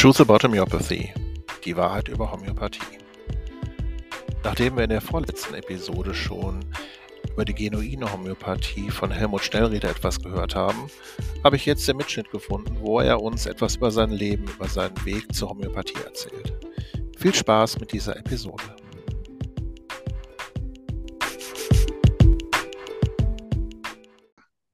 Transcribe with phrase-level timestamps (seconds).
[0.00, 1.12] Truth About Homeopathy.
[1.62, 2.80] Die Wahrheit über Homöopathie.
[4.42, 6.64] Nachdem wir in der vorletzten Episode schon
[7.30, 10.90] über die genuine Homöopathie von Helmut Schnellrieder etwas gehört haben,
[11.44, 15.04] habe ich jetzt den Mitschnitt gefunden, wo er uns etwas über sein Leben, über seinen
[15.04, 16.54] Weg zur Homöopathie erzählt.
[17.18, 18.74] Viel Spaß mit dieser Episode.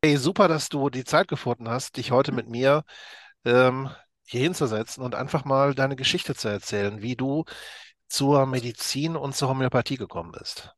[0.04, 2.84] Hey, super, dass du die Zeit gefunden hast, dich heute mit mir
[3.44, 3.90] ähm,
[4.26, 7.44] hier hinzusetzen und einfach mal deine Geschichte zu erzählen, wie du
[8.08, 10.74] zur Medizin und zur Homöopathie gekommen bist.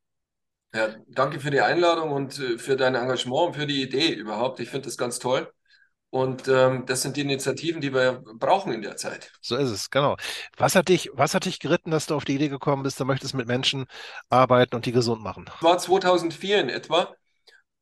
[0.75, 4.61] Ja, danke für die Einladung und äh, für dein Engagement und für die Idee überhaupt.
[4.61, 5.51] Ich finde das ganz toll.
[6.11, 9.31] Und ähm, das sind die Initiativen, die wir brauchen in der Zeit.
[9.43, 10.17] So ist es, genau.
[10.57, 13.05] Was hat dich, was hat dich geritten, dass du auf die Idee gekommen bist, du
[13.05, 13.85] möchtest mit Menschen
[14.31, 15.45] arbeiten und die gesund machen?
[15.47, 17.15] Das war 2004 in etwa.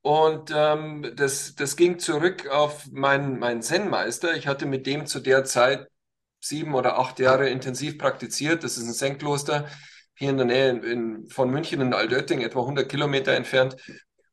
[0.06, 4.36] Und ähm, das, das ging zurück auf meinen, meinen Zen-Meister.
[4.36, 5.88] Ich hatte mit dem zu der Zeit
[6.38, 8.62] sieben oder acht Jahre intensiv praktiziert.
[8.62, 9.66] Das ist ein Zen-Kloster
[10.14, 13.78] hier in der Nähe in, von München in Altötting, etwa 100 Kilometer entfernt.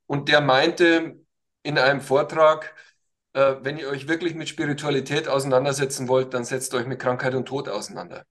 [0.05, 1.15] Und der meinte
[1.63, 2.75] in einem Vortrag,
[3.33, 7.47] äh, wenn ihr euch wirklich mit Spiritualität auseinandersetzen wollt, dann setzt euch mit Krankheit und
[7.47, 8.27] Tod auseinander.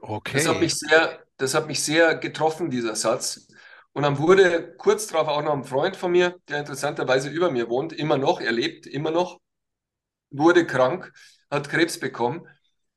[0.00, 0.38] Okay.
[0.38, 3.46] Das hat mich sehr, das hat mich sehr getroffen, dieser Satz.
[3.94, 7.68] Und dann wurde kurz darauf auch noch ein Freund von mir, der interessanterweise über mir
[7.68, 9.40] wohnt, immer noch, er lebt immer noch,
[10.30, 11.12] wurde krank,
[11.48, 12.46] hat Krebs bekommen.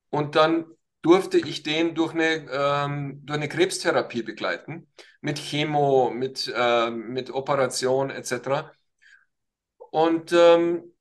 [0.09, 0.65] Und dann
[1.03, 7.29] durfte ich den durch eine, ähm, durch eine Krebstherapie begleiten, mit Chemo, mit, äh, mit
[7.31, 8.73] Operation etc.
[9.91, 10.93] Und ähm,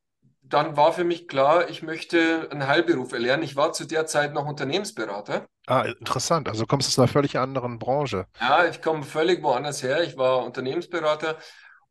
[0.43, 3.43] dann war für mich klar, ich möchte einen Heilberuf erlernen.
[3.43, 5.49] Ich war zu der Zeit noch Unternehmensberater.
[5.67, 6.49] Ah, interessant.
[6.49, 8.27] Also kommst du aus einer völlig anderen Branche.
[8.41, 10.03] Ja, ich komme völlig woanders her.
[10.05, 11.39] Ich war Unternehmensberater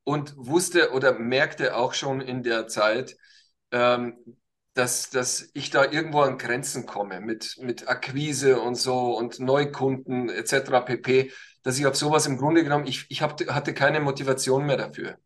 [0.06, 3.18] und wusste oder merkte auch schon in der Zeit,
[3.72, 4.38] ähm,
[4.76, 10.30] dass, dass ich da irgendwo an Grenzen komme mit, mit Akquise und so und Neukunden
[10.30, 10.82] etc.
[10.82, 11.32] pp,
[11.64, 15.18] dass ich auf sowas im Grunde genommen, ich, ich hab, hatte keine Motivation mehr dafür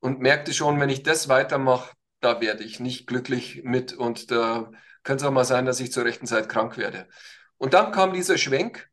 [0.00, 4.70] und merkte schon, wenn ich das weitermache, da werde ich nicht glücklich mit und da
[5.02, 7.06] könnte es auch mal sein, dass ich zur rechten Zeit krank werde.
[7.60, 8.88] Und dann kam dieser Schwenk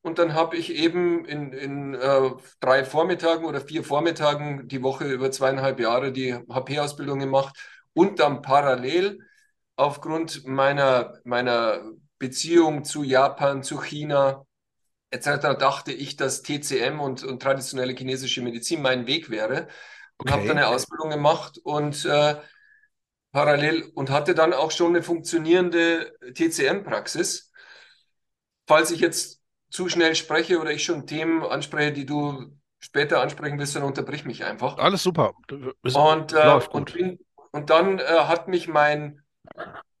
[0.00, 5.04] und dann habe ich eben in, in äh, drei Vormittagen oder vier Vormittagen die Woche
[5.04, 7.54] über zweieinhalb Jahre die HP-Ausbildung gemacht
[7.92, 9.18] und dann parallel
[9.76, 11.82] aufgrund meiner, meiner
[12.18, 14.46] Beziehung zu Japan, zu China
[15.10, 15.58] etc.
[15.58, 19.68] dachte ich, dass TCM und, und traditionelle chinesische Medizin mein Weg wäre
[20.16, 20.32] und okay.
[20.32, 22.36] habe dann eine Ausbildung gemacht und äh,
[23.32, 27.49] parallel und hatte dann auch schon eine funktionierende TCM-Praxis.
[28.70, 33.58] Falls ich jetzt zu schnell spreche oder ich schon Themen anspreche, die du später ansprechen
[33.58, 34.78] willst, dann unterbrich mich einfach.
[34.78, 35.34] Alles super.
[35.48, 37.18] und, äh, und, bin,
[37.50, 39.22] und dann äh, hat mich mein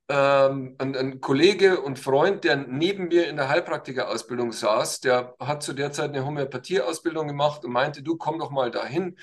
[0.08, 5.64] ähm, ein, ein, Kollege und Freund, der neben mir in der Heilpraktikerausbildung saß, der hat
[5.64, 9.18] zu der Zeit eine Homöopathieausbildung gemacht und meinte, du komm doch mal dahin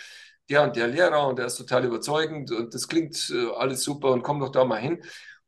[0.49, 4.11] der und der Lehrer und der ist total überzeugend und das klingt äh, alles super
[4.11, 5.01] und komm doch da mal hin.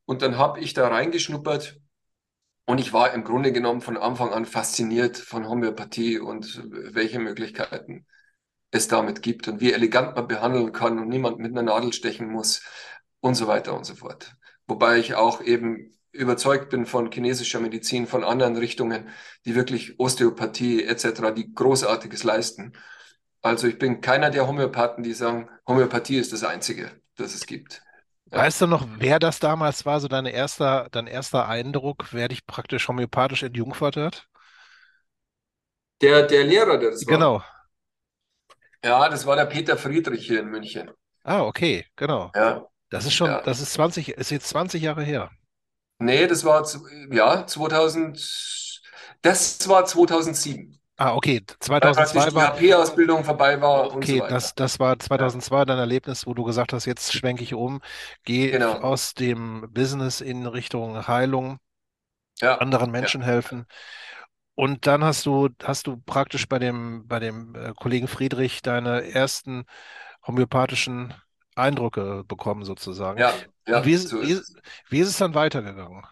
[0.05, 1.81] Und dann habe ich da reingeschnuppert
[2.69, 8.05] und ich war im Grunde genommen von Anfang an fasziniert von Homöopathie und welche Möglichkeiten
[8.69, 12.29] es damit gibt und wie elegant man behandeln kann und niemand mit einer Nadel stechen
[12.29, 12.61] muss
[13.21, 14.35] und so weiter und so fort.
[14.67, 19.09] Wobei ich auch eben überzeugt bin von chinesischer Medizin, von anderen Richtungen,
[19.45, 22.73] die wirklich Osteopathie etc., die Großartiges leisten.
[23.41, 27.81] Also ich bin keiner der Homöopathen, die sagen, Homöopathie ist das Einzige, das es gibt.
[28.31, 32.45] Weißt du noch, wer das damals war, so dein erster, dein erster Eindruck, wer dich
[32.45, 34.27] praktisch homöopathisch entjungfert hat?
[36.01, 37.13] Der, der Lehrer, der das war.
[37.13, 37.43] Genau.
[38.83, 40.91] Ja, das war der Peter Friedrich hier in München.
[41.23, 42.31] Ah, okay, genau.
[42.35, 42.65] Ja.
[42.89, 43.41] Das ist schon, ja.
[43.41, 45.29] das ist 20, ist jetzt 20 Jahre her.
[45.99, 46.65] Nee, das war,
[47.11, 48.81] ja, 2000,
[49.21, 50.78] das war 2007.
[51.01, 51.41] Ah, okay.
[51.61, 52.57] 2002 als war.
[52.57, 53.95] die HP-Ausbildung vorbei war.
[53.95, 55.63] Okay, so das, das war 2002 ja.
[55.63, 57.79] dein Erlebnis, wo du gesagt hast, jetzt schwenke ich um,
[58.25, 58.73] gehe genau.
[58.81, 61.59] aus dem Business in Richtung Heilung,
[62.41, 62.57] ja.
[62.57, 63.27] anderen Menschen ja.
[63.27, 63.65] helfen.
[64.55, 69.09] Und dann hast du, hast du praktisch bei dem, bei dem äh, Kollegen Friedrich deine
[69.09, 69.63] ersten
[70.27, 71.13] homöopathischen
[71.55, 73.21] Eindrücke bekommen, sozusagen.
[73.21, 73.31] Ja,
[73.65, 73.85] ja.
[73.85, 74.37] Wie ist, so wie,
[74.89, 76.03] wie ist es dann weitergegangen?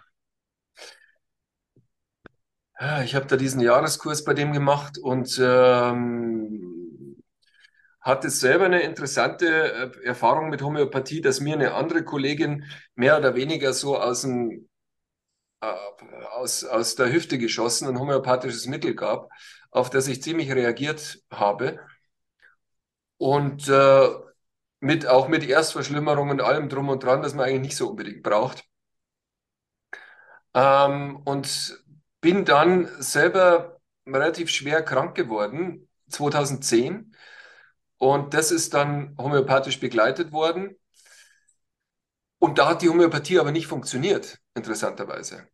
[3.03, 7.24] Ich habe da diesen Jahreskurs bei dem gemacht und ähm,
[8.01, 9.47] hatte selber eine interessante
[9.95, 12.65] äh, Erfahrung mit Homöopathie, dass mir eine andere Kollegin
[12.95, 14.69] mehr oder weniger so aus, dem,
[15.62, 15.68] äh,
[16.33, 19.30] aus, aus der Hüfte geschossen ein homöopathisches Mittel gab,
[19.71, 21.80] auf das ich ziemlich reagiert habe.
[23.18, 24.09] Und äh,
[24.80, 28.23] mit, auch mit Erstverschlimmerung und allem drum und dran, das man eigentlich nicht so unbedingt
[28.23, 28.63] braucht.
[30.53, 31.77] ähm, und
[32.21, 37.15] bin dann selber relativ schwer krank geworden, 2010.
[37.97, 40.75] Und das ist dann homöopathisch begleitet worden.
[42.39, 45.47] Und da hat die Homöopathie aber nicht funktioniert, interessanterweise.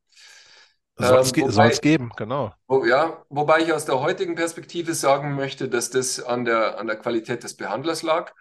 [0.98, 2.54] Soll es ähm, geben, genau.
[2.68, 6.88] Wo, ja, wobei ich aus der heutigen Perspektive sagen möchte, dass das an der, an
[6.88, 8.34] der Qualität des Behandlers lag.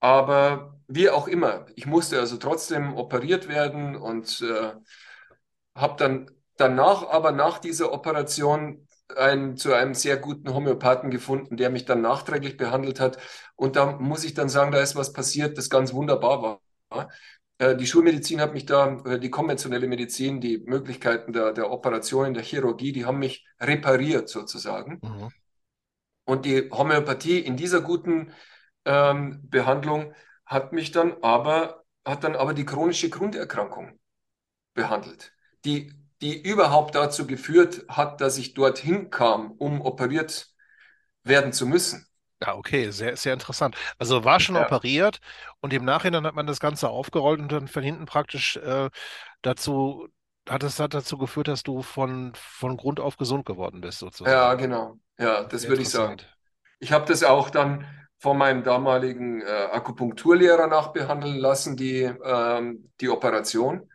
[0.00, 4.72] Aber wie auch immer, ich musste also trotzdem operiert werden und äh,
[5.74, 6.30] habe dann
[6.62, 8.86] danach, aber nach dieser Operation,
[9.16, 13.18] ein, zu einem sehr guten Homöopathen gefunden, der mich dann nachträglich behandelt hat.
[13.56, 16.60] Und da muss ich dann sagen, da ist was passiert, das ganz wunderbar
[16.90, 17.10] war.
[17.58, 22.42] Äh, die Schulmedizin hat mich da, die konventionelle Medizin, die Möglichkeiten der, der Operationen, der
[22.42, 25.00] Chirurgie, die haben mich repariert sozusagen.
[25.02, 25.28] Mhm.
[26.24, 28.32] Und die Homöopathie in dieser guten
[28.84, 30.14] ähm, Behandlung
[30.46, 33.98] hat mich dann aber, hat dann aber die chronische Grunderkrankung
[34.74, 35.32] behandelt,
[35.64, 40.48] die, die überhaupt dazu geführt hat, dass ich dorthin kam, um operiert
[41.24, 42.06] werden zu müssen.
[42.40, 43.76] Ja, okay, sehr, sehr interessant.
[43.98, 44.64] Also war schon ja.
[44.64, 45.18] operiert
[45.60, 48.88] und im Nachhinein hat man das Ganze aufgerollt und dann von hinten praktisch äh,
[49.42, 50.08] dazu,
[50.48, 54.34] hat es hat dazu geführt, dass du von, von Grund auf gesund geworden bist, sozusagen.
[54.34, 54.98] Ja, genau.
[55.18, 56.16] Ja, das würde ich sagen.
[56.80, 57.86] Ich habe das auch dann
[58.18, 63.88] von meinem damaligen äh, Akupunkturlehrer nachbehandeln lassen, die, ähm, die Operation.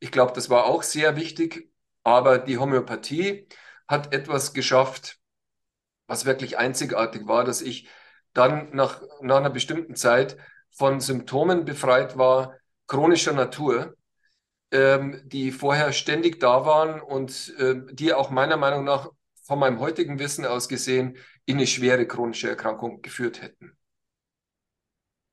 [0.00, 1.70] Ich glaube, das war auch sehr wichtig,
[2.04, 3.48] aber die Homöopathie
[3.88, 5.18] hat etwas geschafft,
[6.06, 7.88] was wirklich einzigartig war, dass ich
[8.34, 10.36] dann nach, nach einer bestimmten Zeit
[10.70, 12.56] von Symptomen befreit war,
[12.86, 13.96] chronischer Natur,
[14.70, 19.10] ähm, die vorher ständig da waren und äh, die auch meiner Meinung nach
[19.44, 21.16] von meinem heutigen Wissen aus gesehen
[21.46, 23.77] in eine schwere chronische Erkrankung geführt hätten.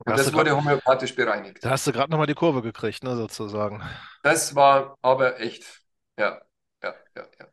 [0.05, 1.63] Und das wurde grad, homöopathisch bereinigt.
[1.63, 3.81] Da hast du gerade nochmal die Kurve gekriegt, ne, sozusagen.
[4.21, 5.81] Das war aber echt,
[6.17, 6.41] ja,
[6.83, 7.47] ja, ja, ja.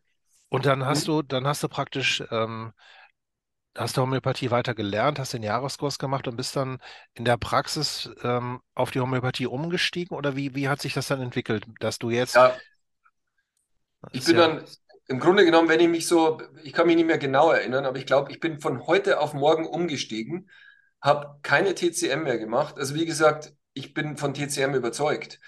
[0.50, 1.14] Und dann hast hm?
[1.14, 2.75] du, dann hast du praktisch ähm,
[3.76, 6.78] hast du Homöopathie weiter gelernt, hast den Jahreskurs gemacht und bist dann
[7.14, 11.22] in der Praxis ähm, auf die Homöopathie umgestiegen oder wie, wie hat sich das dann
[11.22, 12.34] entwickelt, dass du jetzt.
[12.34, 12.54] Ja.
[14.12, 14.64] Ich bin ja, dann
[15.06, 17.99] im Grunde genommen, wenn ich mich so, ich kann mich nicht mehr genau erinnern, aber
[17.99, 20.50] ich glaube, ich bin von heute auf morgen umgestiegen,
[21.02, 22.78] habe keine TCM mehr gemacht.
[22.78, 25.40] Also wie gesagt, ich bin von TCM überzeugt.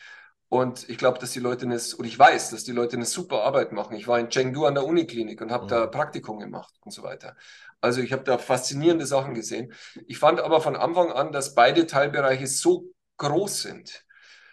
[0.48, 3.42] Und ich glaube, dass die Leute eine, und ich weiß, dass die Leute eine super
[3.42, 3.96] Arbeit machen.
[3.96, 5.68] Ich war in Chengdu an der Uniklinik und habe mhm.
[5.68, 7.34] da Praktikum gemacht und so weiter.
[7.80, 9.72] Also ich habe da faszinierende Sachen gesehen.
[10.06, 12.84] Ich fand aber von Anfang an, dass beide Teilbereiche so
[13.16, 14.04] groß sind,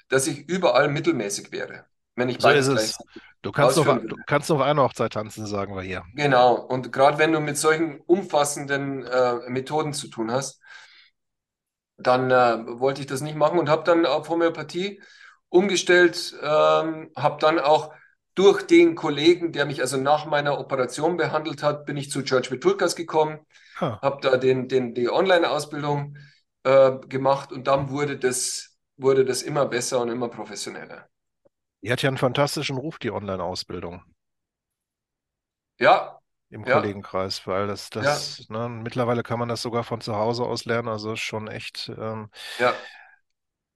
[0.10, 2.98] dass ich überall mittelmäßig wäre, wenn ich so ist es.
[3.44, 6.04] Du kannst, auf, du kannst auf einer Hochzeit tanzen, sagen wir hier.
[6.14, 6.56] Genau.
[6.56, 10.62] Und gerade wenn du mit solchen umfassenden äh, Methoden zu tun hast,
[12.08, 15.02] dann äh, wollte ich das nicht machen und habe dann auf Homöopathie
[15.50, 17.94] umgestellt, ähm, habe dann auch
[18.36, 22.50] durch den Kollegen, der mich also nach meiner Operation behandelt hat, bin ich zu George
[22.50, 23.46] Vitulkas gekommen,
[23.80, 24.00] ah.
[24.02, 26.18] habe da den, den, die Online-Ausbildung
[26.64, 31.08] äh, gemacht und dann wurde das, wurde das immer besser und immer professioneller.
[31.82, 34.04] Die hat ja einen fantastischen Ruf, die Online-Ausbildung.
[35.80, 36.21] Ja.
[36.52, 36.74] Im ja.
[36.74, 38.68] Kollegenkreis, weil das, das, ja.
[38.68, 42.30] ne, mittlerweile kann man das sogar von zu Hause aus lernen, also schon echt, ähm,
[42.60, 42.74] ja.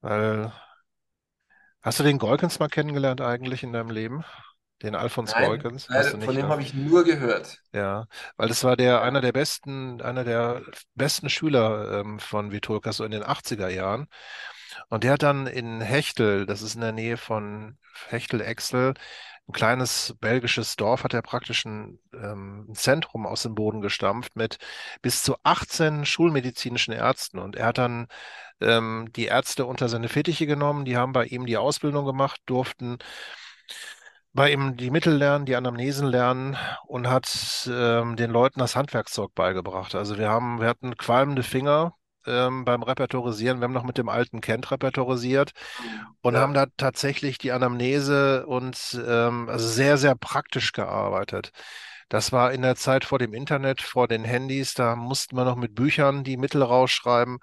[0.02, 0.52] weil
[1.86, 4.24] Hast du den Golkens mal kennengelernt eigentlich in deinem Leben?
[4.82, 5.86] Den Alfons Nein, Golkens?
[5.88, 7.62] Leider, von dem habe ich nur gehört.
[7.72, 10.62] Ja, weil das war der einer der besten, einer der
[10.96, 14.08] besten Schüler ähm, von Vitulka so in den 80er Jahren.
[14.88, 17.78] Und der hat dann in Hechtel, das ist in der Nähe von
[18.08, 18.94] Hechtel-Exel,
[19.48, 24.36] ein kleines belgisches Dorf, hat er praktisch ein, ähm, ein Zentrum aus dem Boden gestampft
[24.36, 24.58] mit
[25.02, 27.38] bis zu 18 schulmedizinischen Ärzten.
[27.38, 28.08] Und er hat dann
[28.60, 32.98] ähm, die Ärzte unter seine Fittiche genommen, die haben bei ihm die Ausbildung gemacht, durften
[34.32, 37.26] bei ihm die Mittel lernen, die Anamnesen lernen und hat
[37.72, 39.94] ähm, den Leuten das Handwerkszeug beigebracht.
[39.94, 41.94] Also wir haben, wir hatten qualmende Finger
[42.26, 43.60] ähm, beim Repertorisieren.
[43.60, 45.52] Wir haben noch mit dem alten Kent repertorisiert
[46.22, 46.40] und ja.
[46.40, 51.50] haben da tatsächlich die Anamnese und ähm, also sehr, sehr praktisch gearbeitet.
[52.08, 55.56] Das war in der Zeit vor dem Internet, vor den Handys, da mussten wir noch
[55.56, 57.38] mit Büchern die Mittel rausschreiben.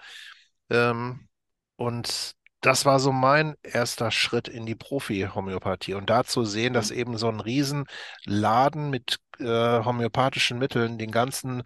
[0.70, 1.28] Ähm,
[1.76, 5.96] und das war so mein erster Schritt in die Profi-Homöopathie.
[5.96, 6.98] Und da zu sehen, dass mhm.
[6.98, 11.64] eben so ein Riesenladen mit äh, homöopathischen Mitteln den ganzen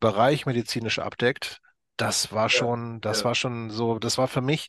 [0.00, 1.60] Bereich medizinisch abdeckt,
[1.98, 3.24] das war schon, das ja.
[3.26, 4.68] war schon so, das war für mich,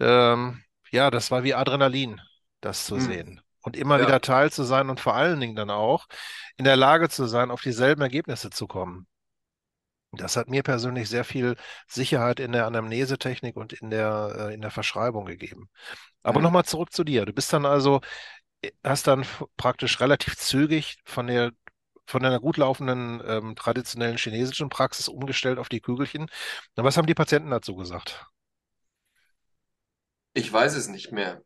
[0.00, 2.20] ähm, ja, das war wie Adrenalin,
[2.60, 3.00] das zu mhm.
[3.00, 3.40] sehen.
[3.62, 4.06] Und immer ja.
[4.06, 6.06] wieder Teil zu sein und vor allen Dingen dann auch
[6.56, 9.08] in der Lage zu sein, auf dieselben Ergebnisse zu kommen.
[10.12, 11.56] Das hat mir persönlich sehr viel
[11.88, 15.68] Sicherheit in der Anamnesetechnik und in der, äh, in der Verschreibung gegeben.
[16.22, 16.44] Aber mhm.
[16.44, 17.26] nochmal zurück zu dir.
[17.26, 18.00] Du bist dann also
[18.84, 19.26] hast dann
[19.56, 21.52] praktisch relativ zügig von der
[22.06, 26.28] von einer gut laufenden ähm, traditionellen chinesischen Praxis umgestellt auf die Kügelchen.
[26.76, 28.26] Na, was haben die Patienten dazu gesagt?
[30.34, 31.42] Ich weiß es nicht mehr.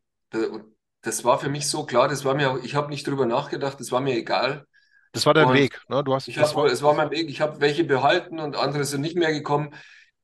[1.01, 3.91] Das war für mich so klar, das war mir, ich habe nicht drüber nachgedacht, das
[3.91, 4.65] war mir egal.
[5.13, 6.03] Das war dein und Weg, ne?
[6.03, 7.29] Du hast, ich hab, war, es war mein Weg.
[7.29, 9.73] Ich habe welche behalten und andere sind nicht mehr gekommen.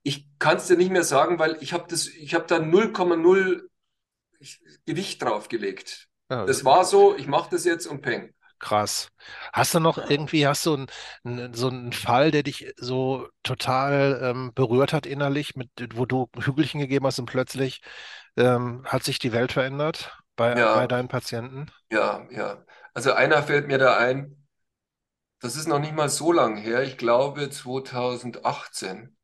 [0.03, 3.63] Ich kann es dir nicht mehr sagen, weil ich habe das, ich habe da 0,0
[4.85, 6.07] Gewicht draufgelegt.
[6.29, 8.33] Ja, das war so, ich mache das jetzt und peng.
[8.59, 9.09] Krass.
[9.53, 10.85] Hast du noch irgendwie, hast du
[11.23, 16.27] einen, so einen Fall, der dich so total ähm, berührt hat innerlich, mit, wo du
[16.39, 17.81] Hügelchen gegeben hast und plötzlich
[18.35, 21.67] ähm, hat sich die Welt verändert bei, ja, bei deinen Patienten?
[21.91, 22.65] Ja, ja.
[22.93, 24.47] Also einer fällt mir da ein,
[25.39, 29.15] das ist noch nicht mal so lang her, ich glaube 2018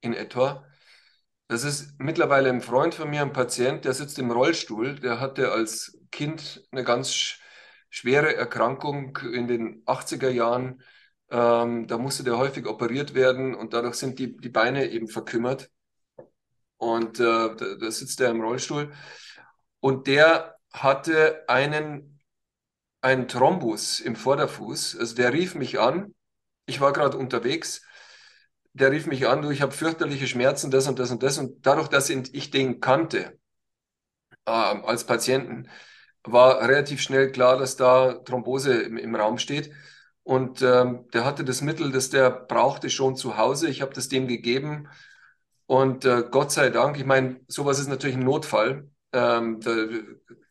[0.00, 0.64] in etwa.
[1.48, 5.52] Das ist mittlerweile ein Freund von mir, ein Patient, der sitzt im Rollstuhl, der hatte
[5.52, 7.38] als Kind eine ganz
[7.90, 10.82] schwere Erkrankung in den 80er Jahren.
[11.30, 15.70] Ähm, da musste der häufig operiert werden und dadurch sind die, die Beine eben verkümmert.
[16.78, 18.92] Und äh, da, da sitzt er im Rollstuhl.
[19.80, 22.20] Und der hatte einen,
[23.00, 24.96] einen Thrombus im Vorderfuß.
[24.98, 26.14] Also der rief mich an.
[26.66, 27.82] Ich war gerade unterwegs.
[28.72, 31.38] Der rief mich an, du, ich habe fürchterliche Schmerzen, das und das und das.
[31.38, 33.38] Und dadurch, dass ich den kannte
[34.46, 35.68] äh, als Patienten,
[36.24, 39.72] war relativ schnell klar, dass da Thrombose im, im Raum steht.
[40.22, 43.68] Und ähm, der hatte das Mittel, das der brauchte, schon zu Hause.
[43.68, 44.88] Ich habe das dem gegeben.
[45.66, 48.90] Und äh, Gott sei Dank, ich meine, sowas ist natürlich ein Notfall.
[49.12, 49.70] Ähm, da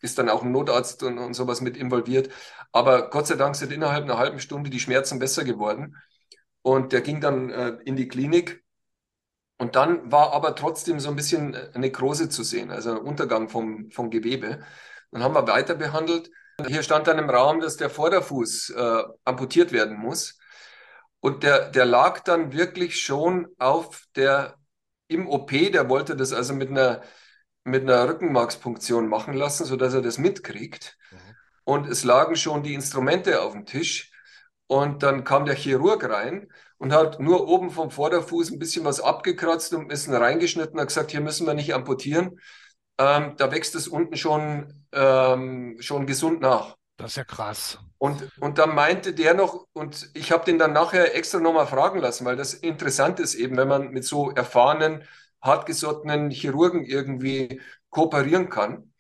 [0.02, 2.30] ist dann auch ein Notarzt und, und sowas mit involviert.
[2.72, 5.96] Aber Gott sei Dank sind innerhalb einer halben Stunde die Schmerzen besser geworden.
[6.62, 8.64] Und der ging dann äh, in die Klinik.
[9.58, 14.10] Und dann war aber trotzdem so ein bisschen Nekrose zu sehen, also Untergang vom, vom
[14.10, 14.60] Gewebe.
[15.12, 16.30] Dann haben wir weiter behandelt.
[16.68, 20.38] Hier stand dann im Raum, dass der Vorderfuß äh, amputiert werden muss.
[21.22, 24.58] Und der, der lag dann wirklich schon auf der,
[25.08, 27.02] im OP, der wollte das also mit einer,
[27.64, 30.98] mit einer Rückenmarkspunktion machen lassen, sodass er das mitkriegt.
[31.12, 31.18] Mhm.
[31.66, 34.12] Und es lagen schon die Instrumente auf dem Tisch.
[34.68, 36.48] Und dann kam der Chirurg rein
[36.78, 40.88] und hat nur oben vom Vorderfuß ein bisschen was abgekratzt und ein bisschen reingeschnitten, hat
[40.88, 42.40] gesagt, hier müssen wir nicht amputieren
[43.00, 46.78] ähm, da wächst es unten schon, ähm, schon gesund nach.
[46.98, 47.80] Das ist ja krass.
[47.98, 52.00] Und, und dann meinte der noch, und ich habe den dann nachher extra nochmal fragen
[52.00, 55.04] lassen, weil das interessant ist eben, wenn man mit so erfahrenen,
[55.42, 58.94] hartgesottenen Chirurgen irgendwie kooperieren kann.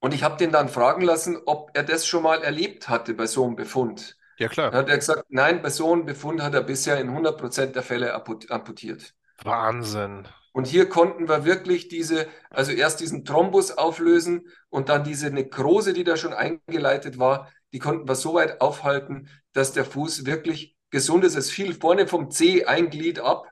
[0.00, 3.26] Und ich habe den dann fragen lassen, ob er das schon mal erlebt hatte bei
[3.26, 4.16] so einem Befund.
[4.38, 4.70] Ja, klar.
[4.70, 7.76] Dann hat er gesagt, nein, bei so einem Befund hat er bisher in 100 Prozent
[7.76, 9.14] der Fälle amputiert.
[9.44, 10.26] Wahnsinn.
[10.52, 15.92] Und hier konnten wir wirklich diese, also erst diesen Thrombus auflösen und dann diese Nekrose,
[15.92, 20.76] die da schon eingeleitet war, die konnten wir so weit aufhalten, dass der Fuß wirklich
[20.90, 21.36] gesund ist.
[21.36, 23.48] Es fiel vorne vom C ein Glied ab,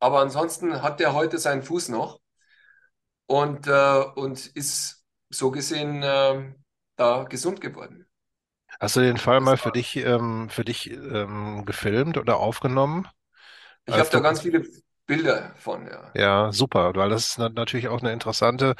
[0.00, 2.20] aber ansonsten hat der heute seinen Fuß noch
[3.26, 6.52] und, äh, und ist so gesehen äh,
[6.96, 8.06] da gesund geworden.
[8.80, 13.08] Hast du den Fall mal für dich, ähm, für dich ähm, gefilmt oder aufgenommen?
[13.86, 14.64] Ich habe da ganz viele
[15.10, 16.12] Bilder von, ja.
[16.14, 18.76] Ja, super, weil das ist natürlich auch eine interessante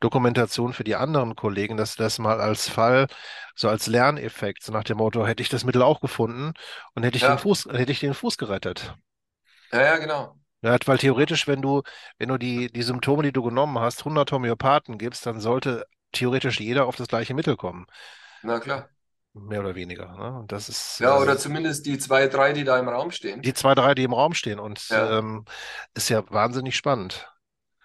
[0.00, 3.06] Dokumentation für die anderen Kollegen, dass das mal als Fall,
[3.54, 6.52] so als Lerneffekt, so nach dem Motto, hätte ich das Mittel auch gefunden
[6.94, 7.34] und hätte ich ja.
[7.34, 8.94] den Fuß, hätte ich den Fuß gerettet.
[9.72, 10.36] Ja, ja, genau.
[10.60, 11.80] Ja, weil theoretisch, wenn du,
[12.18, 16.60] wenn du die, die Symptome, die du genommen hast, 100 Homöopathen gibst, dann sollte theoretisch
[16.60, 17.86] jeder auf das gleiche Mittel kommen.
[18.42, 18.90] Na klar.
[19.32, 20.06] Mehr oder weniger.
[20.16, 20.38] Ne?
[20.40, 23.42] Und das ist, ja, oder also, zumindest die zwei, drei, die da im Raum stehen.
[23.42, 24.58] Die zwei, drei, die im Raum stehen.
[24.58, 25.18] Und ja.
[25.18, 25.44] Ähm,
[25.94, 27.28] ist ja wahnsinnig spannend.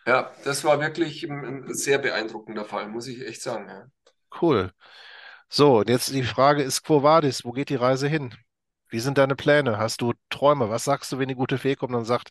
[0.07, 3.67] Ja, das war wirklich ein, sehr beeindruckender Fall, muss ich echt sagen.
[3.69, 3.85] Ja.
[4.41, 4.71] Cool.
[5.47, 8.35] So, und jetzt die Frage ist, Quo Vadis, wo geht die Reise hin?
[8.89, 9.77] Wie sind deine Pläne?
[9.77, 10.69] Hast du Träume?
[10.69, 12.29] Was sagst du, wenn die gute Fee kommt und sagt,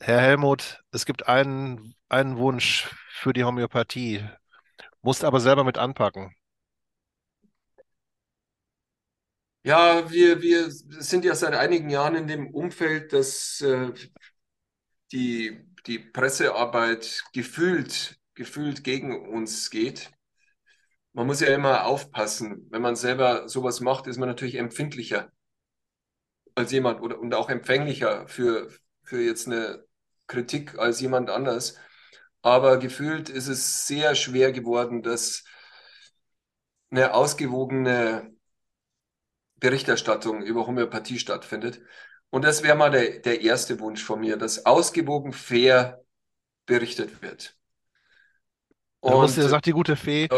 [0.00, 4.24] Herr Helmut, es gibt einen, einen Wunsch für die Homöopathie,
[5.02, 6.34] musst aber selber mit anpacken.
[9.62, 13.92] Ja, wir, wir sind ja seit einigen Jahren in dem Umfeld, dass äh,
[15.12, 20.10] die, die Pressearbeit gefühlt, gefühlt gegen uns geht.
[21.12, 22.66] Man muss ja immer aufpassen.
[22.70, 25.30] Wenn man selber sowas macht, ist man natürlich empfindlicher
[26.54, 28.70] als jemand oder, und auch empfänglicher für,
[29.02, 29.84] für jetzt eine
[30.26, 31.76] Kritik als jemand anders.
[32.42, 35.44] Aber gefühlt ist es sehr schwer geworden, dass
[36.90, 38.34] eine ausgewogene
[39.60, 41.80] Berichterstattung über Homöopathie stattfindet.
[42.30, 46.02] Und das wäre mal der, der erste Wunsch von mir, dass ausgewogen fair
[46.66, 47.56] berichtet wird.
[49.00, 50.28] Und, du musst, sagt die gute Fee,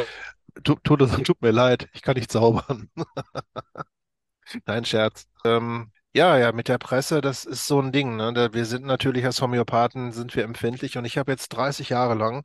[0.65, 2.91] tut, tut, tut mir leid, ich kann nicht zaubern.
[4.67, 5.27] Nein, Scherz.
[5.45, 8.17] Ähm, ja, ja, mit der Presse, das ist so ein Ding.
[8.17, 8.33] Ne?
[8.33, 12.15] Da, wir sind natürlich als Homöopathen sind wir empfindlich und ich habe jetzt 30 Jahre
[12.15, 12.45] lang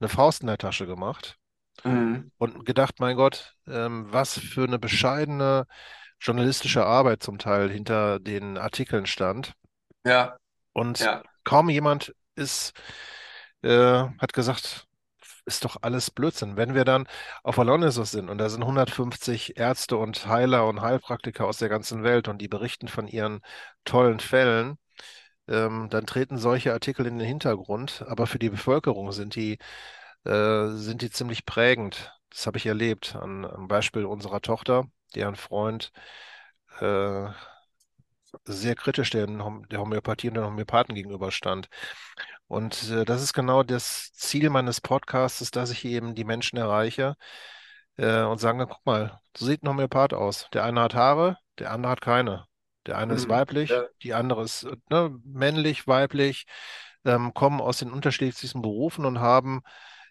[0.00, 1.36] eine Faust in der Tasche gemacht
[1.84, 2.30] Mhm.
[2.38, 5.66] und gedacht, mein Gott, ähm, was für eine bescheidene
[6.24, 9.54] journalistische Arbeit zum Teil hinter den Artikeln stand.
[10.04, 10.38] Ja,
[10.72, 11.22] Und ja.
[11.44, 12.72] kaum jemand ist,
[13.62, 13.70] äh,
[14.18, 14.86] hat gesagt,
[15.46, 16.56] ist doch alles Blödsinn.
[16.56, 17.06] Wenn wir dann
[17.42, 22.02] auf Alonisos sind und da sind 150 Ärzte und Heiler und Heilpraktiker aus der ganzen
[22.04, 23.42] Welt und die berichten von ihren
[23.84, 24.78] tollen Fällen,
[25.48, 28.04] ähm, dann treten solche Artikel in den Hintergrund.
[28.08, 29.58] Aber für die Bevölkerung sind die,
[30.24, 32.12] äh, sind die ziemlich prägend.
[32.30, 35.92] Das habe ich erlebt an, am Beispiel unserer Tochter, deren Freund
[36.80, 37.28] äh,
[38.44, 41.68] sehr kritisch der, der Homöopathie und den Homöopathen gegenüberstand.
[42.46, 47.16] Und äh, das ist genau das Ziel meines Podcasts, dass ich eben die Menschen erreiche
[47.96, 50.48] äh, und sage, guck mal, so sieht ein Homöopath aus.
[50.52, 52.46] Der eine hat Haare, der andere hat keine.
[52.86, 53.30] Der eine ist Mhm.
[53.30, 53.88] weiblich, Ja.
[54.02, 56.46] die andere ist ne, männlich, weiblich,
[57.04, 59.62] ähm, kommen aus den unterschiedlichsten Berufen und haben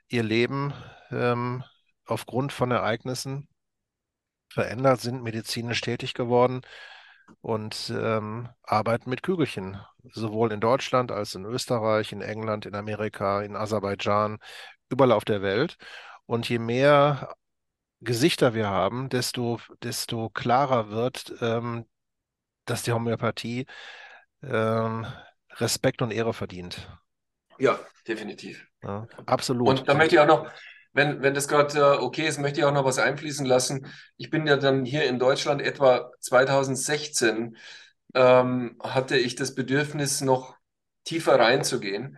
[0.09, 0.73] ihr Leben
[1.11, 1.63] ähm,
[2.05, 3.47] aufgrund von Ereignissen
[4.53, 6.61] verändert, sind medizinisch tätig geworden
[7.41, 9.81] und ähm, arbeiten mit Kügelchen,
[10.11, 14.39] sowohl in Deutschland als in Österreich, in England, in Amerika, in Aserbaidschan,
[14.89, 15.77] überall auf der Welt.
[16.25, 17.35] Und je mehr
[18.01, 21.85] Gesichter wir haben, desto, desto klarer wird, ähm,
[22.65, 23.65] dass die Homöopathie
[24.41, 25.05] ähm,
[25.51, 26.89] Respekt und Ehre verdient.
[27.59, 28.67] Ja, definitiv.
[28.81, 29.67] Ja, absolut.
[29.67, 30.49] Und da möchte ich auch noch,
[30.93, 33.87] wenn, wenn das gerade äh, okay ist, möchte ich auch noch was einfließen lassen.
[34.17, 37.57] Ich bin ja dann hier in Deutschland etwa 2016,
[38.15, 40.55] ähm, hatte ich das Bedürfnis, noch
[41.05, 42.17] tiefer reinzugehen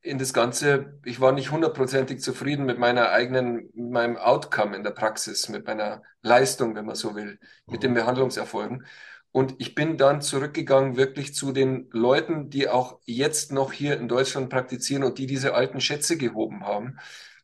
[0.00, 1.00] in das Ganze.
[1.04, 5.66] Ich war nicht hundertprozentig zufrieden mit meiner eigenen, mit meinem Outcome in der Praxis, mit
[5.66, 7.94] meiner Leistung, wenn man so will, mit den Mhm.
[7.94, 8.86] Behandlungserfolgen.
[9.32, 14.08] Und ich bin dann zurückgegangen wirklich zu den Leuten, die auch jetzt noch hier in
[14.08, 16.98] Deutschland praktizieren und die diese alten Schätze gehoben haben,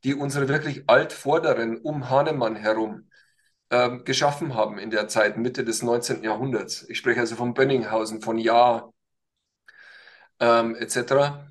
[0.04, 3.08] die unsere wirklich Altvorderen um Hahnemann herum
[3.70, 6.22] ähm, geschaffen haben in der Zeit, Mitte des 19.
[6.22, 6.88] Jahrhunderts.
[6.88, 8.92] Ich spreche also von Bönninghausen, von Jahr
[10.40, 11.48] ähm, etc.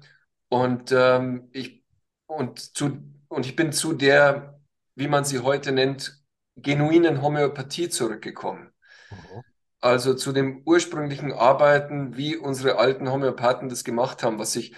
[0.50, 1.84] Und, ähm, ich,
[2.28, 4.60] und, zu, und ich bin zu der,
[4.96, 6.22] wie man sie heute nennt,
[6.56, 8.72] genuinen Homöopathie zurückgekommen.
[9.10, 9.44] Mhm.
[9.80, 14.76] Also zu dem ursprünglichen Arbeiten, wie unsere alten Homöopathen das gemacht haben, was sich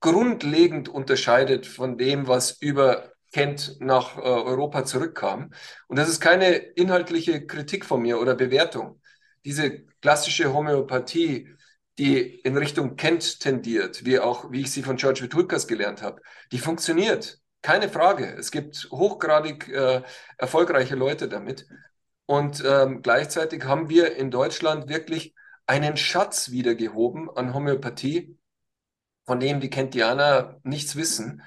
[0.00, 5.50] grundlegend unterscheidet von dem, was über Kent nach äh, Europa zurückkam.
[5.88, 9.00] Und das ist keine inhaltliche Kritik von mir oder Bewertung.
[9.44, 11.48] Diese klassische Homöopathie,
[11.98, 16.22] die in Richtung Kent tendiert, wie auch, wie ich sie von George Vitulkas gelernt habe,
[16.52, 17.40] die funktioniert.
[17.60, 18.36] Keine Frage.
[18.38, 20.02] Es gibt hochgradig äh,
[20.38, 21.66] erfolgreiche Leute damit.
[22.26, 25.34] Und ähm, gleichzeitig haben wir in Deutschland wirklich
[25.66, 28.38] einen Schatz wiedergehoben an Homöopathie,
[29.26, 31.42] von dem die Kentianer nichts wissen.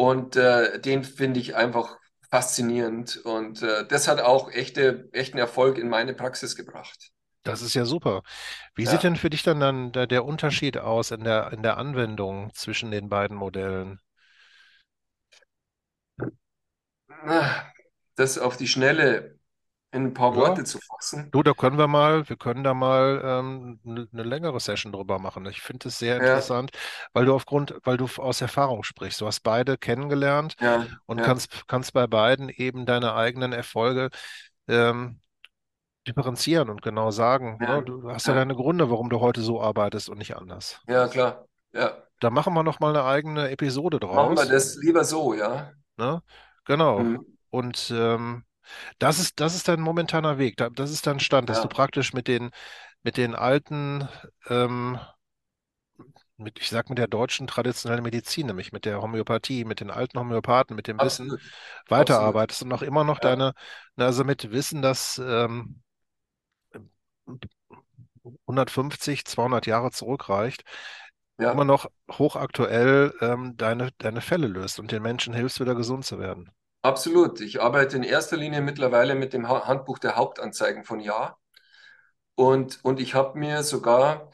[0.00, 1.98] Und äh, den finde ich einfach
[2.30, 3.18] faszinierend.
[3.18, 7.10] Und äh, das hat auch echte, echten Erfolg in meine Praxis gebracht.
[7.42, 8.22] Das ist ja super.
[8.74, 9.04] Wie sieht Ja.
[9.04, 12.90] denn für dich dann, dann der, der Unterschied aus in der, in der Anwendung zwischen
[12.90, 14.00] den beiden Modellen?
[18.16, 19.39] Das auf die Schnelle
[19.92, 21.32] in ein paar Ja, Worte zu fassen.
[21.32, 25.46] du, da können wir mal, wir können da mal ähm, eine, längere Session drüber machen.
[25.46, 26.72] Ich finde es sehr Ja, interessant,
[27.12, 29.20] weil du aufgrund, weil du aus Erfahrung sprichst.
[29.20, 34.10] Du hast beide kennengelernt ja, und ja, kannst, kannst bei beiden eben deine eigenen Erfolge
[34.68, 35.20] ähm,
[36.08, 37.82] differenzieren und genau sagen, ne?
[37.82, 40.80] ja, Du hast ja ja, deine Gründe, warum du heute so arbeitest und nicht anders.
[40.86, 41.46] ja, klar.
[41.72, 42.06] Ja.
[42.20, 44.46] Da machen wir noch mal eine eigene Episode Machen wir draus.
[44.46, 45.72] das lieber so, ja.
[45.96, 46.22] Ne?
[46.64, 47.02] Genau.
[47.02, 47.38] Mhm.
[47.50, 48.44] Und ähm,
[48.98, 50.56] das ist, das ist dein momentaner Weg.
[50.56, 52.50] Da- Das ist dein Stand, dass du Ja, praktisch mit den,
[53.04, 54.08] mit den alten,
[54.48, 54.98] ähm,
[56.36, 60.18] mit, ich sag mit der deutschen traditionellen Medizin, nämlich mit der Homöopathie, mit den alten
[60.18, 61.42] Homöopathen, mit dem Wissen absolut,
[61.96, 62.38] absolut.
[62.38, 63.54] weiterarbeitest und auch immer noch Ja, deine,
[63.96, 65.82] also mit Wissen, das ähm,
[68.46, 70.64] 150, 200 Jahre zurückreicht,
[71.48, 76.04] immer ja, noch hochaktuell ähm, deine, deine Fälle löst und den Menschen hilfst, wieder gesund
[76.04, 76.50] zu werden.
[76.82, 77.40] Absolut.
[77.40, 81.36] Ich arbeite in erster Linie mittlerweile mit dem Ha- Handbuch der Hauptanzeigen von Ja.
[82.34, 84.30] Und, und ich habe mir sogar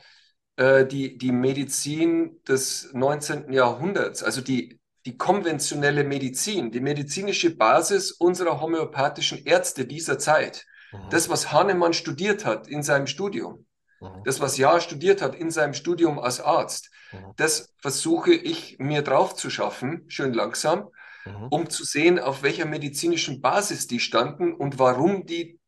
[0.57, 3.53] äh, die, die Medizin des 19.
[3.53, 11.11] Jahrhunderts, also die, die konventionelle Medizin, die medizinische Basis unserer homöopathischen Ärzte dieser Zeit, Mhm.
[11.11, 13.67] das, was Hahnemann studiert hat in seinem Studium,
[14.01, 14.23] Mhm.
[14.25, 17.33] das, was Jahr studiert hat in seinem Studium als Arzt, Mhm.
[17.37, 20.89] das versuche ich mir drauf zu schaffen, schön langsam,
[21.27, 21.49] mhm.
[21.51, 25.59] um zu sehen, auf welcher medizinischen Basis die standen und warum die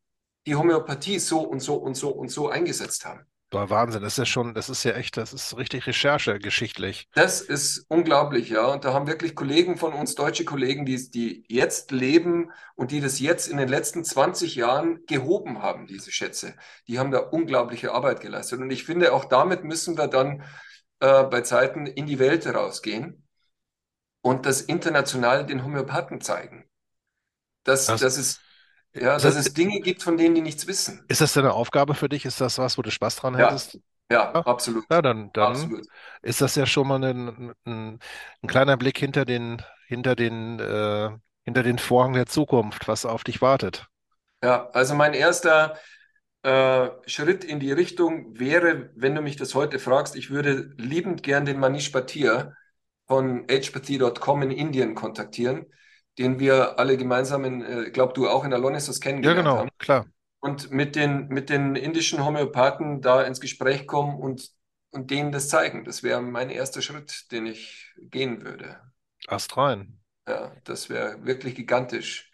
[0.49, 3.27] die Homöopathie so und so und so und so eingesetzt haben.
[3.51, 7.09] War Wahnsinn, das ist ja schon, das ist ja echt, das ist richtig Recherche geschichtlich.
[7.15, 8.67] Das ist unglaublich, ja.
[8.67, 13.01] Und da haben wirklich Kollegen von uns, deutsche Kollegen, die, die jetzt leben und die
[13.01, 16.55] das jetzt in den letzten 20 Jahren gehoben haben, diese Schätze.
[16.89, 18.61] Die haben da unglaubliche Arbeit geleistet.
[18.61, 20.43] Und ich finde, auch damit müssen wir dann
[21.01, 23.28] äh, bei Zeiten in die Welt rausgehen
[24.29, 26.69] und das international den Homöopathen zeigen.
[27.65, 28.41] Dass, das, dass es
[28.95, 31.05] ja, dass das, es Dinge gibt, von denen die nichts wissen.
[31.09, 32.25] Ist das denn eine Aufgabe für dich?
[32.25, 33.47] Ist das was, wo du Spaß dran ja.
[33.47, 33.79] hättest?
[34.11, 34.85] Ja, ja, absolut.
[34.91, 35.87] Ja, dann, dann absolut.
[36.23, 37.99] ist das ja schon mal ein, ein,
[38.43, 41.11] ein kleiner Blick hinter den, hinter den, äh,
[41.45, 43.87] hinter den Vorhang der Zukunft, was auf dich wartet.
[44.43, 45.77] Ja, also mein erster
[46.43, 51.23] äh, Schritt in die Richtung wäre, wenn du mich das heute fragst, ich würde liebend
[51.23, 52.55] gern den Manish Patir
[53.09, 55.67] von hpathie.com in Indien kontaktieren
[56.19, 59.47] den wir alle gemeinsam, in, äh, glaub du auch in Alonissus kennengelernt haben.
[59.47, 59.79] Ja, genau, haben.
[59.79, 60.07] klar.
[60.41, 64.51] Und mit den, mit den indischen Homöopathen da ins Gespräch kommen und,
[64.91, 65.85] und denen das zeigen.
[65.85, 68.81] Das wäre mein erster Schritt, den ich gehen würde.
[69.27, 70.01] Ast rein.
[70.29, 72.31] Ja, das wäre wirklich gigantisch.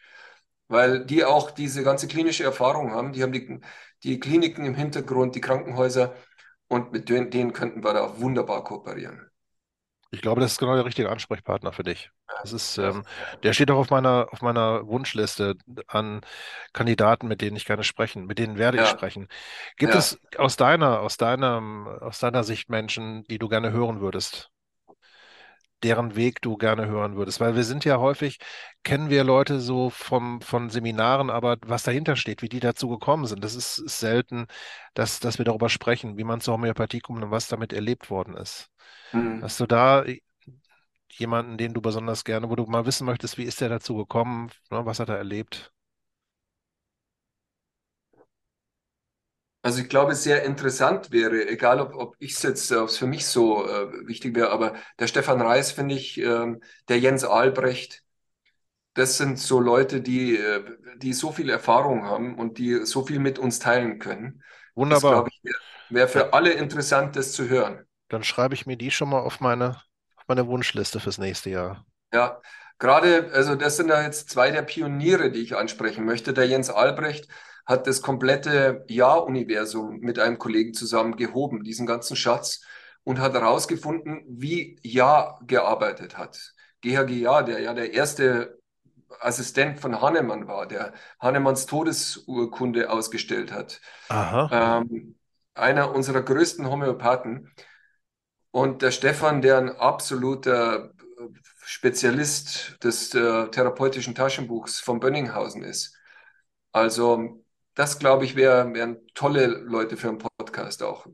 [0.68, 3.12] Weil die auch diese ganze klinische Erfahrung haben.
[3.12, 3.60] Die haben die,
[4.02, 6.14] die Kliniken im Hintergrund, die Krankenhäuser.
[6.68, 9.30] Und mit denen, denen könnten wir da wunderbar kooperieren.
[10.14, 12.10] Ich glaube, das ist genau der richtige Ansprechpartner für dich.
[12.40, 13.04] Das ist, ähm,
[13.42, 15.56] der steht auch auf meiner, auf meiner Wunschliste
[15.88, 16.20] an
[16.72, 18.84] Kandidaten, mit denen ich gerne sprechen, mit denen werde ja.
[18.84, 19.28] ich sprechen.
[19.76, 19.98] Gibt ja.
[19.98, 24.50] es aus deiner, aus deinem, aus deiner Sicht Menschen, die du gerne hören würdest?
[25.84, 27.40] Deren Weg du gerne hören würdest.
[27.40, 28.38] Weil wir sind ja häufig,
[28.82, 33.26] kennen wir Leute so vom, von Seminaren, aber was dahinter steht, wie die dazu gekommen
[33.26, 34.46] sind, das ist, ist selten,
[34.94, 38.36] dass, dass wir darüber sprechen, wie man zur Homöopathie kommt und was damit erlebt worden
[38.36, 38.70] ist.
[39.12, 39.42] Mhm.
[39.42, 40.04] Hast du da
[41.10, 44.50] jemanden, den du besonders gerne, wo du mal wissen möchtest, wie ist der dazu gekommen,
[44.70, 45.73] ne, was hat er erlebt?
[49.64, 53.06] Also ich glaube, sehr interessant wäre, egal ob, ob ich es jetzt, ob es für
[53.06, 58.02] mich so äh, wichtig wäre, aber der Stefan Reis finde ich, ähm, der Jens Albrecht,
[58.92, 60.62] das sind so Leute, die, äh,
[60.98, 64.42] die so viel Erfahrung haben und die so viel mit uns teilen können.
[64.74, 65.24] Wunderbar.
[65.24, 65.56] Das, ich, wäre
[65.88, 66.30] wär für ja.
[66.32, 67.86] alle interessant, das zu hören.
[68.08, 69.80] Dann schreibe ich mir die schon mal auf meine,
[70.16, 71.86] auf meine Wunschliste fürs nächste Jahr.
[72.12, 72.42] Ja,
[72.78, 76.34] gerade, also das sind ja jetzt zwei der Pioniere, die ich ansprechen möchte.
[76.34, 77.28] Der Jens Albrecht,
[77.66, 82.62] hat das komplette Ja-Universum mit einem Kollegen zusammen gehoben, diesen ganzen Schatz,
[83.04, 86.54] und hat herausgefunden, wie Ja gearbeitet hat.
[86.82, 88.58] GHG Ja, der ja der erste
[89.20, 93.80] Assistent von Hahnemann war, der Hahnemanns Todesurkunde ausgestellt hat.
[94.50, 95.16] Ähm,
[95.54, 97.50] einer unserer größten Homöopathen.
[98.50, 100.92] Und der Stefan, der ein absoluter
[101.64, 105.96] Spezialist des äh, therapeutischen Taschenbuchs von Bönninghausen ist.
[106.72, 107.43] Also
[107.74, 111.06] das, glaube ich, wären wär tolle Leute für einen Podcast auch.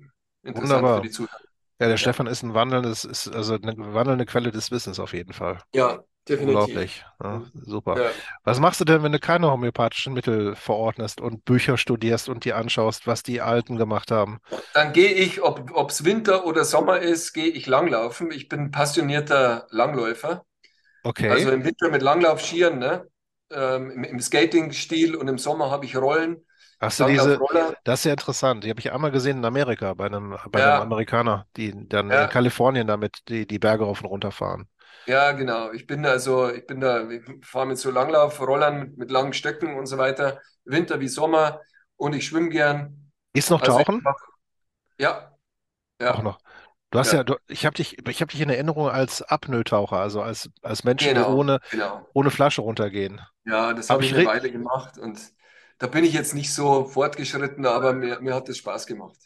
[0.42, 0.96] Interessant Wunderbar.
[0.96, 1.40] für die Zuhörer.
[1.80, 1.96] Ja, der ja.
[1.96, 5.58] Stefan ist ein wandelndes, ist also eine wandelnde Quelle des Wissens auf jeden Fall.
[5.74, 6.58] Ja, definitiv.
[6.58, 7.04] Unglaublich.
[7.22, 8.02] Ja, super.
[8.02, 8.10] Ja.
[8.44, 12.56] Was machst du denn, wenn du keine homöopathischen Mittel verordnest und Bücher studierst und dir
[12.56, 14.40] anschaust, was die Alten gemacht haben?
[14.74, 18.30] Dann gehe ich, ob es Winter oder Sommer ist, gehe ich langlaufen.
[18.30, 20.44] Ich bin passionierter Langläufer.
[21.02, 21.30] Okay.
[21.30, 23.06] Also im Winter mit Langlaufskiern, ne?
[23.50, 26.44] Ähm, im, im Skating-Stil und im Sommer habe ich Rollen.
[26.80, 27.38] Hast du diese,
[27.84, 28.64] das ist ja interessant.
[28.64, 30.74] Die habe ich einmal gesehen in Amerika bei einem, bei ja.
[30.74, 32.24] einem Amerikaner, die dann ja.
[32.24, 34.66] in Kalifornien damit die, die Berge rauf und runter fahren.
[35.06, 35.72] Ja, genau.
[35.72, 39.76] Ich bin also, ich bin da, ich fahre mit so Langlaufrollern mit, mit langen Stöcken
[39.76, 41.60] und so weiter, Winter wie Sommer
[41.96, 43.10] und ich schwimme gern.
[43.34, 44.00] Ist noch also tauchen?
[44.02, 44.16] Mach,
[44.98, 45.36] ja.
[46.00, 46.14] Ja.
[46.14, 46.38] Auch noch.
[46.90, 49.98] Du hast ja, ja du, ich habe dich, ich habe dich in Erinnerung als Apnoe-Taucher,
[49.98, 52.06] also als, als Menschen, genau, die ohne, genau.
[52.14, 53.20] ohne Flasche runtergehen.
[53.44, 55.20] Ja, das habe hab ich eine Weile gemacht und
[55.80, 59.16] da bin ich jetzt nicht so fortgeschritten, aber mir, mir hat es Spaß gemacht.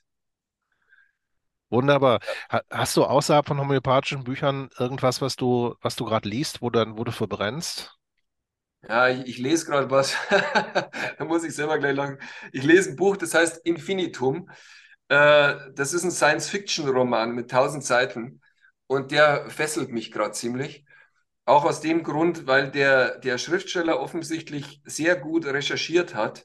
[1.68, 2.20] Wunderbar.
[2.70, 6.96] Hast du außerhalb von homöopathischen Büchern irgendwas, was du, was du gerade liest, wo, dann,
[6.96, 7.98] wo du verbrennst?
[8.88, 10.14] Ja, ich, ich lese gerade was.
[11.18, 12.20] da muss ich selber gleich lang.
[12.52, 14.48] Ich lese ein Buch, das heißt Infinitum.
[15.08, 18.40] Äh, das ist ein Science-Fiction-Roman mit tausend Seiten
[18.86, 20.83] und der fesselt mich gerade ziemlich.
[21.46, 26.44] Auch aus dem Grund, weil der, der Schriftsteller offensichtlich sehr gut recherchiert hat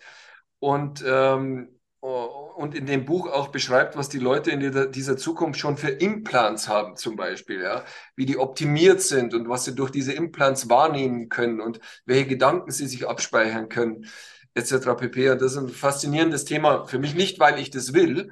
[0.59, 5.77] und, ähm, und in dem Buch auch beschreibt, was die Leute in dieser Zukunft schon
[5.77, 7.85] für Implants haben, zum Beispiel, ja,
[8.15, 12.71] wie die optimiert sind und was sie durch diese Implants wahrnehmen können und welche Gedanken
[12.71, 14.05] sie sich abspeichern können,
[14.53, 14.95] etc.
[14.95, 15.29] pp.
[15.31, 18.31] Und das ist ein faszinierendes Thema für mich, nicht weil ich das will,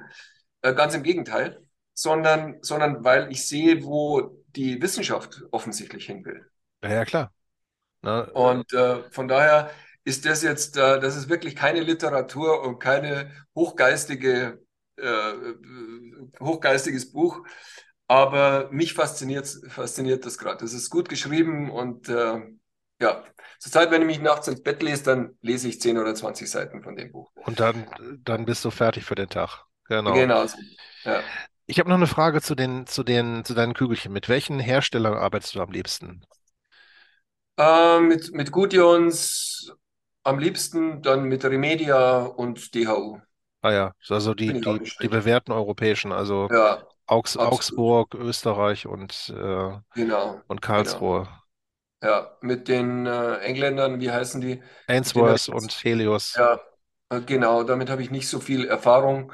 [0.62, 1.62] äh, ganz im Gegenteil,
[1.94, 6.46] sondern, sondern weil ich sehe, wo die Wissenschaft offensichtlich hin will.
[6.82, 7.32] Ja, ja, klar.
[8.02, 9.70] Na, und äh, von daher
[10.04, 14.60] ist das jetzt, äh, das ist wirklich keine Literatur und keine hochgeistige,
[14.96, 15.32] äh,
[16.40, 17.44] hochgeistiges Buch.
[18.06, 20.64] Aber mich fasziniert, fasziniert das gerade.
[20.64, 22.40] Das ist gut geschrieben und äh,
[23.00, 23.22] ja,
[23.58, 26.82] zurzeit, wenn ich mich nachts ins Bett lese, dann lese ich 10 oder 20 Seiten
[26.82, 27.30] von dem Buch.
[27.44, 27.86] Und dann,
[28.24, 29.64] dann bist du fertig für den Tag.
[29.88, 30.12] Genau.
[30.14, 30.46] Genau.
[31.04, 31.22] Ja.
[31.66, 34.12] Ich habe noch eine Frage zu den, zu den, zu deinen Kügelchen.
[34.12, 36.24] Mit welchen Herstellern arbeitest du am liebsten?
[37.58, 39.72] Äh, mit, mit Gudjons
[40.22, 43.18] am liebsten, dann mit Remedia und DHU.
[43.62, 49.78] Ah ja, also die, die, die bewährten europäischen, also ja, Augs Augsburg, Österreich und, äh,
[49.94, 51.24] genau, und Karlsruhe.
[51.24, 51.38] Genau.
[52.00, 54.62] Ja, mit den äh, Engländern, wie heißen die?
[54.88, 56.34] Ainsworth und Helios.
[56.36, 56.60] Ja,
[57.10, 59.32] äh, genau, damit habe ich nicht so viel Erfahrung.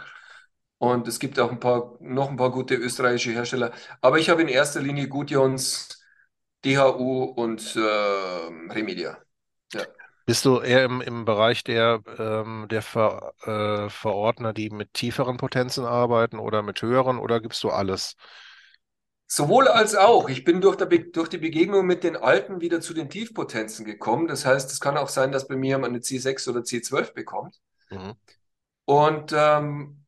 [0.79, 3.73] Und es gibt auch ein paar, noch ein paar gute österreichische Hersteller.
[4.01, 6.04] Aber ich habe in erster Linie Gudjons,
[6.65, 9.19] DHU und äh, Remedia.
[9.73, 9.83] Ja.
[10.27, 15.37] Bist du eher im, im Bereich der, ähm, der Ver, äh, Verordner, die mit tieferen
[15.37, 18.17] Potenzen arbeiten oder mit höheren oder gibst du alles?
[19.27, 20.29] Sowohl als auch.
[20.29, 24.27] Ich bin durch, der, durch, die Begegnung mit den Alten wieder zu den Tiefpotenzen gekommen.
[24.27, 27.61] Das heißt, es kann auch sein, dass bei mir man eine C6 oder C12 bekommt.
[27.91, 28.15] Mhm.
[28.87, 30.05] Und ähm,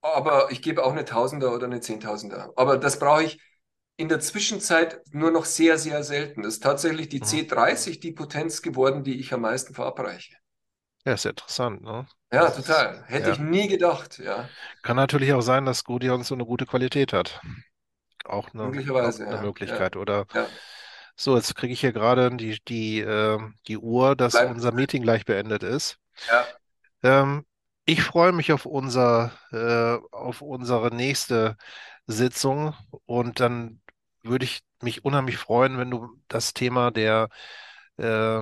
[0.00, 2.52] aber ich gebe auch eine Tausender oder eine Zehntausender.
[2.56, 3.40] Aber das brauche ich
[3.96, 6.42] in der Zwischenzeit nur noch sehr, sehr selten.
[6.42, 7.24] Das ist tatsächlich die mhm.
[7.24, 10.36] C30 die Potenz geworden, die ich am meisten verabreiche.
[11.04, 12.06] Ja, ist ja interessant, ne?
[12.32, 12.94] Ja, das total.
[12.94, 13.32] Ist, Hätte ja.
[13.34, 14.48] ich nie gedacht, ja.
[14.82, 17.40] Kann natürlich auch sein, dass Gudjon so eine gute Qualität hat.
[18.24, 19.42] Auch eine, Möglicherweise, auch eine ja.
[19.42, 19.94] Möglichkeit.
[19.94, 20.00] Ja.
[20.00, 20.26] Oder
[21.14, 24.50] so, jetzt kriege ich hier gerade die, die, äh, die Uhr, dass Bleib.
[24.50, 25.98] unser Meeting gleich beendet ist.
[26.28, 26.44] Ja.
[27.02, 27.46] Ähm,
[27.84, 31.56] ich freue mich auf unser, äh, auf unsere nächste
[32.06, 32.74] Sitzung
[33.06, 33.80] und dann
[34.26, 37.28] würde ich mich unheimlich freuen, wenn du das Thema der,
[37.96, 38.40] äh,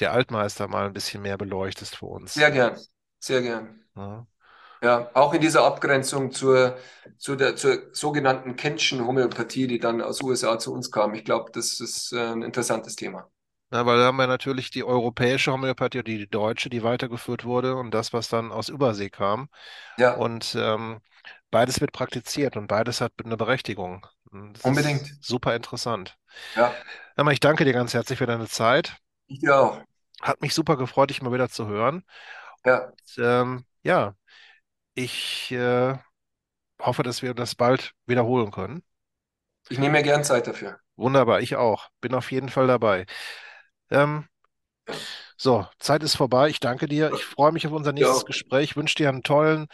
[0.00, 2.34] der Altmeister mal ein bisschen mehr beleuchtest für uns.
[2.34, 2.78] Sehr gern,
[3.18, 3.80] sehr gern.
[3.96, 4.26] Ja.
[4.82, 6.76] Ja, auch in dieser Abgrenzung zur,
[7.16, 11.14] zur, der, zur sogenannten Kentschen Homöopathie, die dann aus USA zu uns kam.
[11.14, 13.28] Ich glaube, das ist äh, ein interessantes Thema.
[13.72, 17.74] Ja, weil da haben wir natürlich die europäische Homöopathie, die, die deutsche, die weitergeführt wurde
[17.76, 19.48] und das, was dann aus Übersee kam.
[19.98, 20.14] Ja.
[20.16, 21.00] Und ähm,
[21.50, 24.06] beides wird praktiziert und beides hat eine Berechtigung.
[24.52, 25.12] Das Unbedingt.
[25.20, 26.16] super interessant.
[26.54, 26.74] Ja.
[27.16, 28.96] Aber ich danke dir ganz herzlich für deine Zeit.
[29.26, 29.82] Ich dir auch.
[30.20, 32.04] Hat mich super gefreut, dich mal wieder zu hören.
[32.64, 32.86] Ja.
[32.86, 34.14] Und, ähm, ja,
[34.94, 35.94] ich äh,
[36.80, 38.82] hoffe, dass wir das bald wiederholen können.
[39.68, 40.78] Ich nehme mir gern Zeit dafür.
[40.96, 41.88] Wunderbar, ich auch.
[42.00, 43.06] Bin auf jeden Fall dabei.
[43.90, 44.26] Ähm,
[45.36, 46.48] so, Zeit ist vorbei.
[46.48, 47.12] Ich danke dir.
[47.12, 48.26] Ich freue mich auf unser nächstes ja.
[48.26, 48.70] Gespräch.
[48.70, 49.66] Ich wünsche dir einen tollen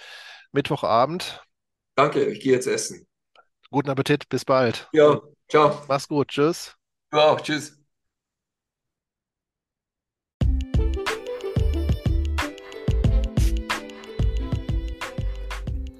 [0.50, 1.44] Mittwochabend.
[1.94, 3.06] Danke, ich gehe jetzt essen.
[3.72, 4.86] Guten Appetit, bis bald.
[4.92, 5.82] Ja, ciao.
[5.88, 6.76] Mach's gut, tschüss.
[7.10, 7.78] Du auch, tschüss.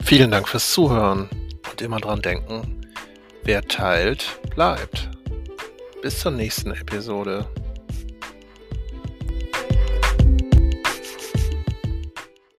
[0.05, 1.31] Vielen Dank fürs Zuhören
[1.71, 2.87] und immer dran denken,
[3.45, 5.09] wer teilt, bleibt.
[6.03, 7.49] Bis zur nächsten Episode.